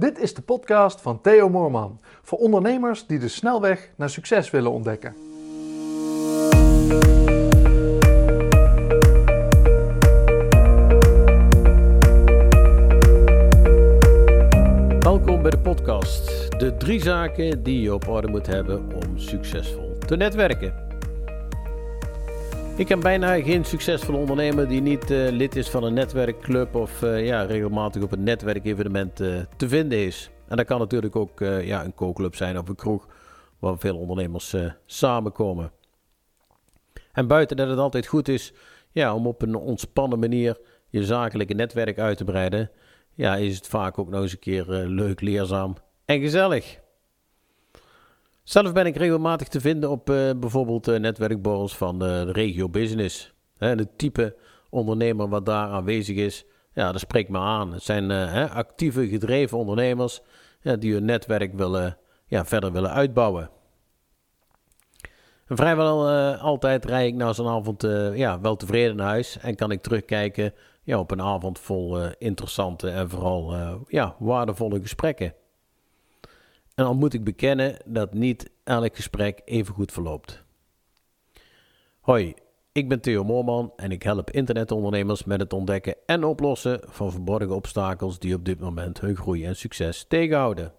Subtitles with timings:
[0.00, 4.70] Dit is de podcast van Theo Moorman voor ondernemers die de snelweg naar succes willen
[4.70, 5.14] ontdekken.
[15.00, 16.50] Welkom bij de podcast.
[16.58, 20.87] De drie zaken die je op orde moet hebben om succesvol te netwerken.
[22.78, 27.02] Ik ken bijna geen succesvolle ondernemer die niet eh, lid is van een netwerkclub of
[27.02, 30.30] eh, ja, regelmatig op een netwerkevenement uh, te vinden is.
[30.48, 33.06] En dat kan natuurlijk ook ja, een kookclub zijn of een kroeg
[33.58, 35.72] waar veel ondernemers samenkomen.
[37.12, 38.52] En buiten dat het altijd goed is
[38.90, 40.58] ja, om op een ontspannen manier
[40.88, 42.70] je zakelijke netwerk uit te breiden,
[43.14, 46.78] ja, is het vaak ook nog eens een keer leuk, leerzaam en gezellig.
[48.48, 52.68] Zelf ben ik regelmatig te vinden op uh, bijvoorbeeld uh, netwerkborrels van uh, de regio
[52.68, 53.34] business.
[53.58, 54.36] Hè, het type
[54.70, 57.72] ondernemer wat daar aanwezig is, ja, dat spreekt me aan.
[57.72, 58.10] Het zijn
[58.50, 60.20] actieve, gedreven ondernemers
[60.60, 63.50] ja, die hun netwerk willen, ja, verder willen uitbouwen.
[65.46, 67.82] En vrijwel altijd rij ik na zo'n avond
[68.14, 72.90] ja, wel tevreden naar huis en kan ik terugkijken ja, op een avond vol interessante
[72.90, 73.54] en vooral
[73.86, 75.34] ja, waardevolle gesprekken.
[76.78, 80.42] En al moet ik bekennen dat niet elk gesprek even goed verloopt.
[82.00, 82.34] Hoi,
[82.72, 87.54] ik ben Theo Moorman en ik help internetondernemers met het ontdekken en oplossen van verborgen
[87.54, 90.72] obstakels die op dit moment hun groei en succes tegenhouden.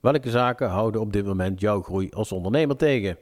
[0.00, 3.18] Welke zaken houden op dit moment jouw groei als ondernemer tegen?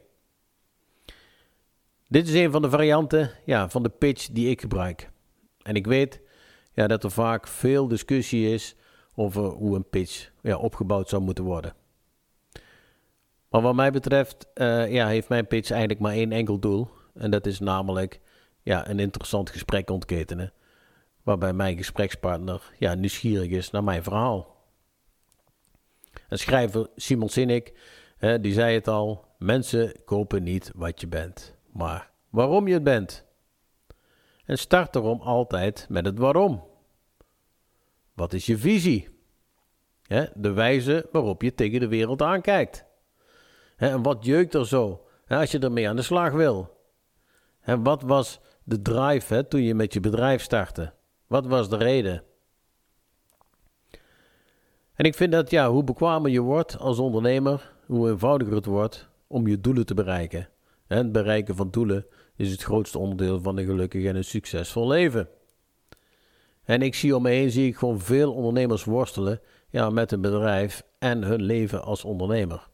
[2.09, 5.11] Dit is een van de varianten ja, van de pitch die ik gebruik.
[5.63, 6.21] En ik weet
[6.73, 8.77] ja, dat er vaak veel discussie is
[9.17, 11.75] over hoe een pitch ja, opgebouwd zou moeten worden.
[13.49, 16.89] Maar wat mij betreft uh, ja, heeft mijn pitch eigenlijk maar één enkel doel.
[17.15, 18.21] En dat is namelijk
[18.63, 20.53] ja, een interessant gesprek ontketenen.
[21.23, 24.55] Waarbij mijn gesprekspartner ja, nieuwsgierig is naar mijn verhaal.
[26.29, 27.73] En schrijver Simon Sinek,
[28.41, 33.25] die zei het al: mensen kopen niet wat je bent, maar waarom je het bent.
[34.45, 36.65] En start erom altijd met het waarom.
[38.17, 39.09] Wat is je visie?
[40.35, 42.85] de wijze waarop je tegen de wereld aankijkt.
[43.77, 46.77] en wat jeukt er zo als je ermee aan de slag wil?
[47.61, 50.93] En wat was de drive toen je met je bedrijf startte?
[51.27, 52.23] Wat was de reden?
[54.95, 59.09] En ik vind dat ja, hoe bekwamer je wordt als ondernemer, hoe eenvoudiger het wordt
[59.27, 60.49] om je doelen te bereiken.
[60.87, 62.07] En het bereiken van doelen
[62.37, 65.29] is het grootste onderdeel van een gelukkig en een succesvol leven.
[66.67, 70.21] En ik zie om me heen zie ik gewoon veel ondernemers worstelen ja, met een
[70.21, 72.69] bedrijf en hun leven als ondernemer.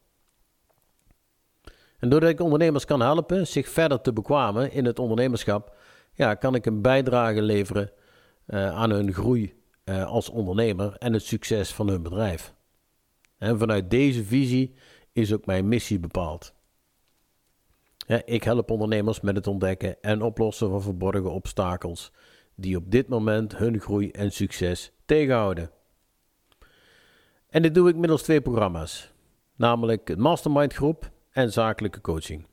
[1.99, 5.77] En doordat ik ondernemers kan helpen zich verder te bekwamen in het ondernemerschap,
[6.13, 7.91] ja, kan ik een bijdrage leveren
[8.47, 9.55] uh, aan hun groei
[9.85, 12.55] uh, als ondernemer en het succes van hun bedrijf.
[13.39, 14.75] En vanuit deze visie
[15.13, 16.55] is ook mijn missie bepaald.
[18.25, 22.13] Ik help ondernemers met het ontdekken en oplossen van verborgen obstakels
[22.63, 25.71] die op dit moment hun groei en succes tegenhouden.
[27.49, 29.13] En dit doe ik middels twee programma's,
[29.57, 32.47] namelijk het Mastermind groep en zakelijke coaching.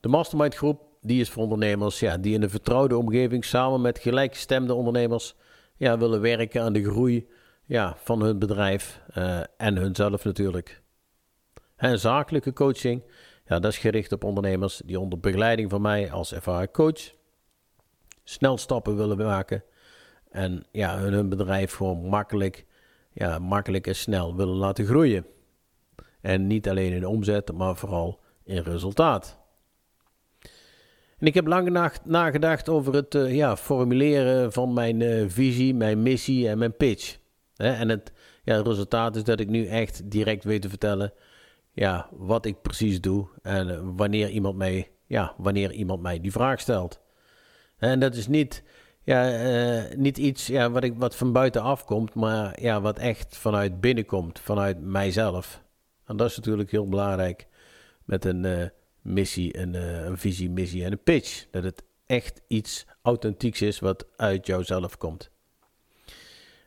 [0.00, 3.98] De Mastermind groep die is voor ondernemers ja, die in een vertrouwde omgeving samen met
[3.98, 5.34] gelijkgestemde ondernemers
[5.76, 7.28] ja, willen werken aan de groei
[7.64, 10.82] ja, van hun bedrijf uh, en hunzelf natuurlijk.
[11.76, 13.02] En zakelijke coaching,
[13.46, 17.20] ja, dat is gericht op ondernemers die onder begeleiding van mij als ervaren coach
[18.24, 19.64] snel stappen willen maken
[20.30, 22.66] en ja, hun bedrijf gewoon makkelijk,
[23.12, 25.26] ja, makkelijk en snel willen laten groeien.
[26.20, 29.40] En niet alleen in omzet, maar vooral in resultaat.
[31.18, 36.02] En ik heb lang nagedacht over het uh, ja, formuleren van mijn uh, visie, mijn
[36.02, 37.18] missie en mijn pitch.
[37.56, 38.12] en het,
[38.44, 41.12] ja, het resultaat is dat ik nu echt direct weet te vertellen
[41.72, 46.32] ja, wat ik precies doe en uh, wanneer, iemand mij, ja, wanneer iemand mij die
[46.32, 47.00] vraag stelt.
[47.82, 48.62] En dat is niet,
[49.02, 53.36] ja, uh, niet iets ja, wat, ik, wat van buiten afkomt, maar ja, wat echt
[53.36, 55.62] vanuit binnen komt, vanuit mijzelf.
[56.06, 57.46] En dat is natuurlijk heel belangrijk
[58.04, 58.64] met een uh,
[59.00, 61.46] missie, een, uh, een visie, missie en een pitch.
[61.50, 65.30] Dat het echt iets authentieks is wat uit jouzelf komt.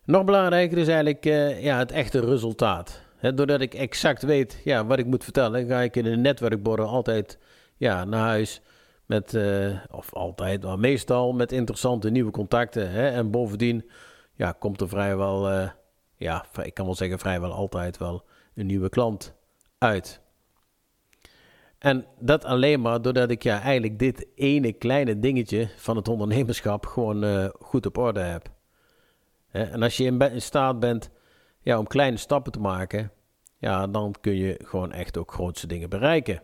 [0.05, 1.23] Nog belangrijker is eigenlijk
[1.63, 3.01] ja, het echte resultaat.
[3.35, 7.37] doordat ik exact weet ja, wat ik moet vertellen, ga ik in een netwerkborden altijd
[7.77, 8.61] ja, naar huis
[9.05, 12.91] met, uh, of altijd, maar meestal met interessante nieuwe contacten.
[12.91, 13.09] Hè?
[13.09, 13.89] En bovendien
[14.33, 15.69] ja, komt er vrijwel, uh,
[16.15, 18.23] ja, ik kan wel zeggen vrijwel altijd wel
[18.55, 19.33] een nieuwe klant
[19.77, 20.21] uit.
[21.77, 26.85] En dat alleen maar doordat ik ja eigenlijk dit ene kleine dingetje van het ondernemerschap
[26.85, 28.53] gewoon uh, goed op orde heb.
[29.51, 31.09] En als je in staat bent
[31.59, 33.11] ja, om kleine stappen te maken,
[33.57, 36.41] ja, dan kun je gewoon echt ook grootste dingen bereiken.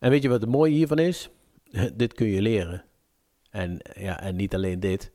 [0.00, 1.30] En weet je wat het mooie hiervan is?
[1.94, 2.84] dit kun je leren.
[3.50, 5.12] En, ja, en niet alleen dit,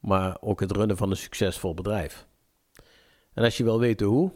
[0.00, 2.26] maar ook het runnen van een succesvol bedrijf.
[3.34, 4.32] En als je wil weten hoe,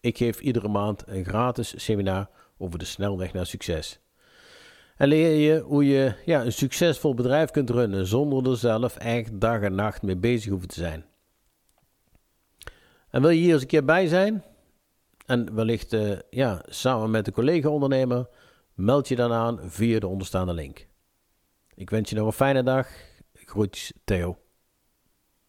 [0.00, 4.00] ik geef iedere maand een gratis seminar over de snelweg naar succes.
[4.96, 9.40] En leer je hoe je ja, een succesvol bedrijf kunt runnen zonder er zelf echt
[9.40, 11.04] dag en nacht mee bezig hoeven te zijn.
[13.10, 14.44] En wil je hier eens een keer bij zijn?
[15.26, 18.28] En wellicht uh, ja, samen met een collega-ondernemer,
[18.80, 20.86] meld je dan aan via de onderstaande link.
[21.74, 22.88] Ik wens je nog een fijne dag.
[23.32, 24.38] Groetjes, Theo.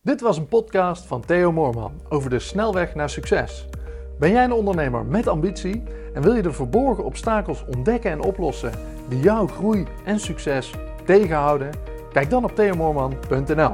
[0.02, 3.68] Dit was een podcast van Theo Moorman over de snelweg naar succes.
[4.20, 5.84] Ben jij een ondernemer met ambitie
[6.14, 8.72] en wil je de verborgen obstakels ontdekken en oplossen
[9.10, 10.74] die jouw groei en succes
[11.06, 11.70] tegenhouden?
[12.12, 13.72] Kijk dan op theomoorman.nl.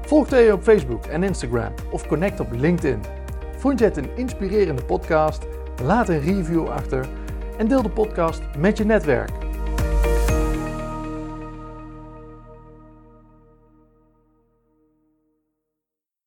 [0.00, 3.00] Volg Theo op Facebook en Instagram of connect op LinkedIn.
[3.56, 5.46] Vond je het een inspirerende podcast?
[5.82, 7.08] Laat een review achter
[7.58, 9.45] en deel de podcast met je netwerk.